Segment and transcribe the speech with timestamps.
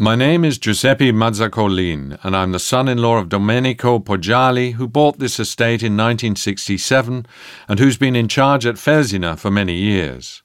[0.00, 4.86] My name is Giuseppe Mazzocolin, and I'm the son in law of Domenico Poggiali, who
[4.86, 7.26] bought this estate in 1967
[7.66, 10.44] and who's been in charge at Felsina for many years.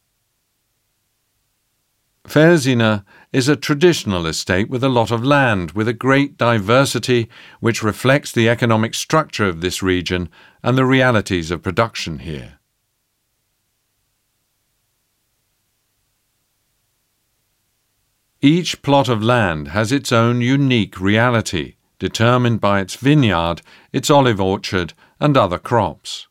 [2.28, 7.30] Felsina is a traditional estate with a lot of land, with a great diversity
[7.60, 10.30] which reflects the economic structure of this region
[10.64, 12.58] and the realities of production here.
[18.46, 23.62] Each plot of land has its own unique reality, determined by its vineyard,
[23.94, 26.28] its olive orchard, and other crops.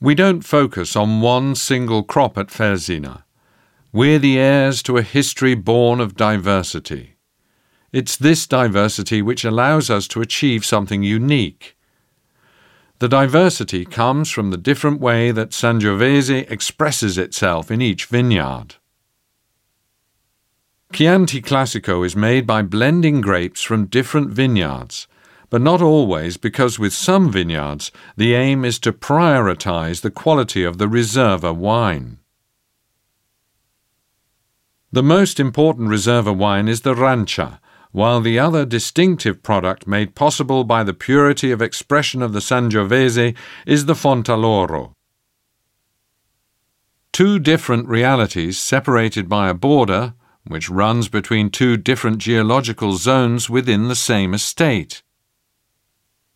[0.00, 3.24] We don't focus on one single crop at Felsina.
[3.92, 7.16] We're the heirs to a history born of diversity.
[7.92, 11.76] It's this diversity which allows us to achieve something unique
[13.00, 18.74] the diversity comes from the different way that Sangiovese expresses itself in each vineyard.
[20.92, 25.08] Chianti Classico is made by blending grapes from different vineyards,
[25.48, 30.76] but not always because with some vineyards the aim is to prioritize the quality of
[30.76, 32.18] the Riserva wine.
[34.92, 37.60] The most important Riserva wine is the Rancia,
[37.92, 43.36] while the other distinctive product made possible by the purity of expression of the Sangiovese
[43.66, 44.92] is the Fontalloro.
[47.12, 50.14] Two different realities separated by a border,
[50.46, 55.02] which runs between two different geological zones within the same estate.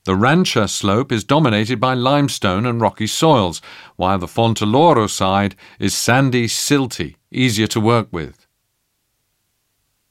[0.04, 3.62] The Rancia slope is dominated by limestone and rocky soils,
[3.96, 8.43] while the Fontalloro side is sandy, silty, easier to work with.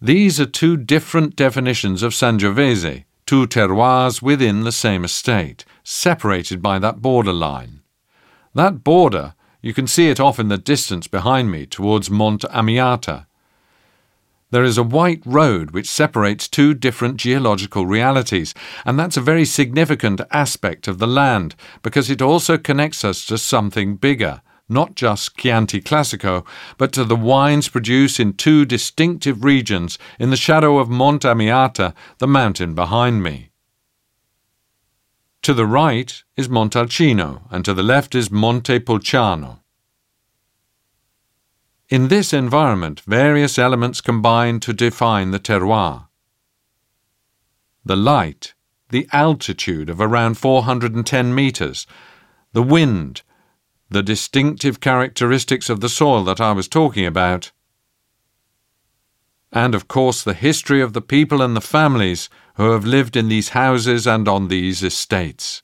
[0.03, 6.77] These are two different definitions of Sangiovese, two terroirs within the same estate, separated by
[6.79, 7.79] that border line.
[8.53, 13.27] That border, you can see it off in the distance behind me towards Monte Amiata.
[14.51, 18.53] There is a white road which separates two different geological realities,
[18.83, 23.37] and that's a very significant aspect of the land because it also connects us to
[23.37, 24.41] something bigger
[24.73, 26.45] not just Chianti Classico,
[26.77, 31.93] but to the wines produced in two distinctive regions in the shadow of Monte Amiata,
[32.17, 33.51] the mountain behind me.
[35.43, 39.59] To the right is Montalcino, and to the left is Monte Pulciano.
[41.89, 46.07] In this environment, various elements combine to define the terroir.
[47.85, 48.53] The light,
[48.89, 51.85] the altitude of around 410 meters,
[52.53, 53.21] the wind,
[53.93, 57.51] the distinctive characteristics of the soil that I was talking about,
[59.51, 63.29] and of course the history of the people and the families who have lived in
[63.29, 65.61] these houses and on these estates.